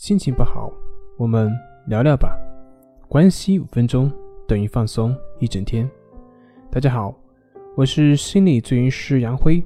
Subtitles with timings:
[0.00, 0.72] 心情不好，
[1.18, 1.52] 我们
[1.86, 2.34] 聊聊吧。
[3.06, 4.10] 关系五分钟
[4.48, 5.86] 等于放松一整天。
[6.70, 7.14] 大家好，
[7.76, 9.62] 我是心理咨询师杨辉，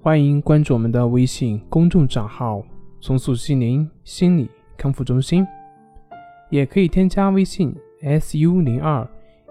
[0.00, 2.62] 欢迎关注我们的微信公众账号
[3.02, 5.46] “重塑心灵心理康复中心”，
[6.48, 9.06] 也可以添加微信 “su 零二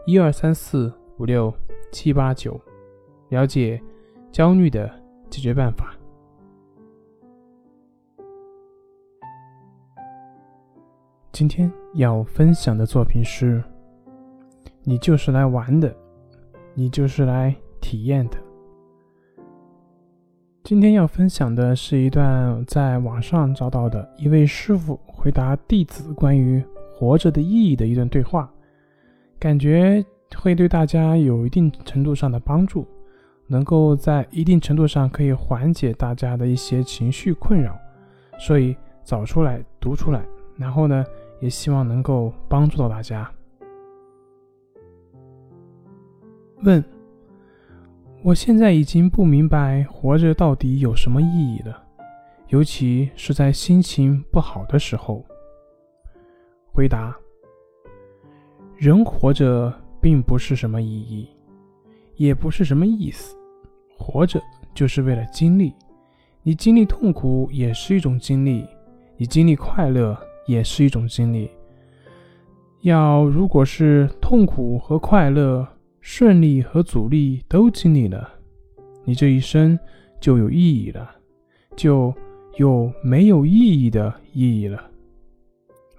[0.07, 1.54] 一二三四五六
[1.92, 2.60] 七八九”，
[3.30, 3.80] 了解
[4.32, 4.92] 焦虑的
[5.30, 5.95] 解决办法。
[11.36, 13.62] 今天要分享的作品是：
[14.84, 15.93] 你就是来玩的，
[16.74, 18.38] 你就是来体验的。
[20.64, 28.50] 今天要分享的是一段在网上找到的一位师傅回答弟子关于活着的意义的一段对话，
[29.38, 30.02] 感觉
[30.38, 32.88] 会对大家有一定程度上的帮助，
[33.45, 37.78] 能够在一定程度上可以缓解大家的一些情绪困扰，
[38.40, 38.73] 所以
[39.04, 41.06] 找出来读出来，然后呢。
[41.45, 43.31] 也希望能够帮助到大家。
[46.64, 46.84] 问：
[48.24, 51.84] 我现在已经不明白活着到底有什么意义了，
[52.48, 55.24] 尤其是在心情不好的时候。
[56.74, 57.16] 回答：
[58.76, 59.72] 人活着
[60.02, 61.30] 并不是什么意义，
[62.16, 63.36] 也不是什么意思，
[64.00, 64.42] 活着
[64.74, 65.72] 就是为了经历。
[66.42, 68.68] 你经历痛苦也是一种经历，
[69.16, 70.20] 你经历快乐。
[70.46, 71.50] 也是一种经历。
[72.82, 75.68] 要如果是痛苦和快乐、
[76.02, 78.30] 顺利和阻力都经历了，
[79.04, 79.78] 你这一生
[80.22, 81.16] 就有意义了，
[81.76, 82.14] 就
[82.58, 84.92] 有没有意义的意义了。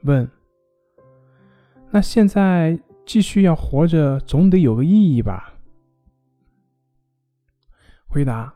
[0.03, 0.29] 问：
[1.91, 5.53] 那现在继续要活着，总得有个意义吧？
[8.07, 8.55] 回答：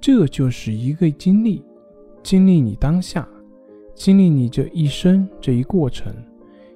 [0.00, 1.64] 这就是一个经历，
[2.24, 3.28] 经历你当下。
[4.00, 6.10] 经历你这一生这一过程，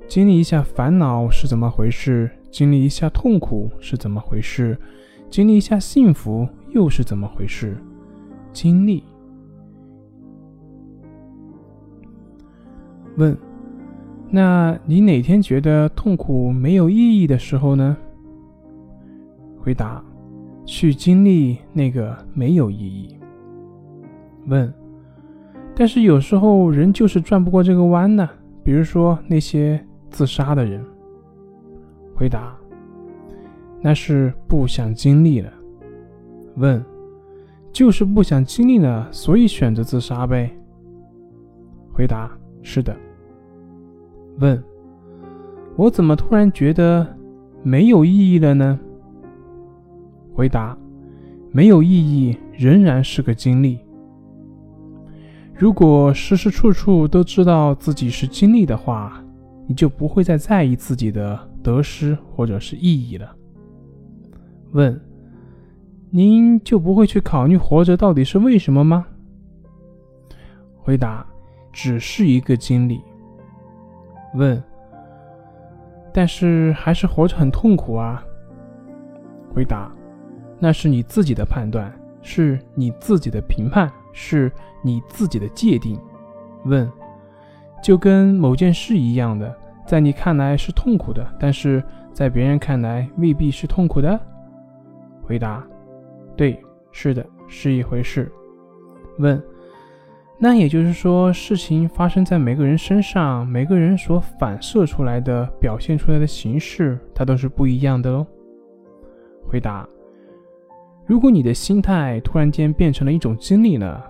[0.07, 4.77] 经历一下烦恼是怎么回事，经历一下痛苦是怎么回事，
[5.31, 7.79] 经历一下幸福又是怎么回事？
[8.53, 9.03] 经历。
[13.17, 13.35] 问：
[14.29, 17.97] 那你哪天觉得痛苦没有意义的时候呢？
[19.59, 20.05] 回答：
[20.67, 23.17] 去经历那个没有意义。
[24.47, 24.71] 问。
[25.77, 28.29] 但是有时候人就是转不过这个弯呢，
[28.63, 30.85] 比如说那些自杀的人。
[32.15, 32.57] 回答：
[33.81, 35.53] 那是不想经历了。
[36.57, 36.81] 问：
[37.73, 40.49] 就是不想经历了，所以选择自杀呗？
[41.93, 42.31] 回答：
[42.63, 42.95] 是的。
[44.39, 44.63] 问：
[45.75, 47.05] 我怎么突然觉得
[47.65, 48.79] 没有意义了呢？
[50.33, 50.79] 回答：
[51.51, 53.81] 没有意义仍然是个经历。
[55.57, 59.23] 如果时时处处都知道自己是经历的话，
[59.67, 63.35] 你就不会再在意自己的得失或者是意义了。
[64.73, 65.01] 问：
[66.11, 69.07] 您就不会去考虑活着到底是为什么吗？
[70.77, 71.25] 回答：
[71.73, 73.01] 只是一个经历。
[74.35, 74.61] 问：
[76.13, 78.23] 但是还是活着很痛苦啊？
[79.55, 79.91] 回答：
[80.59, 81.91] 那是你自己的判断，
[82.25, 83.89] 是你自己的评判。
[84.17, 84.49] 是
[84.81, 85.99] 你自己的界定。
[86.67, 86.89] 问，
[87.83, 89.53] 就跟某件事一样的，
[89.85, 94.21] 在你看来是痛苦的，但是在别人看来未必是痛苦的。
[95.25, 95.67] 回答，
[96.37, 96.63] 对，
[96.93, 98.31] 是的，是一回事。
[99.19, 99.43] 问，
[100.39, 108.25] 那也就是说，事情发生在每个人身上，每个人所反射出来的、表现出来的形式，它都是不一样的喽。
[109.45, 109.85] 回答。
[111.07, 114.03] 如果你的心态突然间变成了一种经历呢？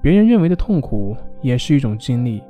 [0.00, 2.42] 别人认为的痛苦也是一种经历，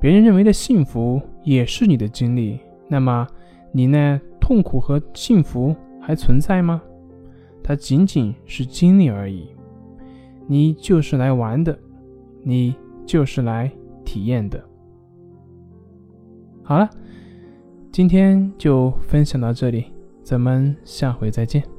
[0.00, 2.58] 别人认为的幸福也是你的经历。
[2.88, 3.26] 那么，
[3.72, 4.20] 你呢？
[4.40, 6.82] 痛苦和幸福还存在吗？
[7.62, 9.48] 它仅仅是经历而已。
[10.46, 11.78] 你就是来玩的，
[12.42, 12.76] 你
[13.06, 13.70] 就是来
[14.04, 14.62] 体验的。
[16.62, 16.90] 好了，
[17.90, 19.86] 今天就分享到这里，
[20.22, 21.73] 咱们下回再见。